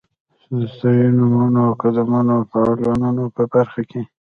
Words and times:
د 0.57 0.59
ستاینومونو، 0.73 1.63
قیدونو، 1.81 2.35
فعلونو 2.51 3.23
په 3.35 3.43
برخه 3.53 3.81
کې. 3.89 4.01